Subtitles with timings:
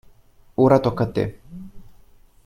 [0.63, 1.25] Ora tocca a te!